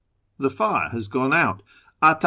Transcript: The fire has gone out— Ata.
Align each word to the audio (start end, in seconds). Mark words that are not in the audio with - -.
The 0.39 0.49
fire 0.49 0.89
has 0.89 1.07
gone 1.07 1.31
out— 1.31 1.61
Ata. 2.01 2.19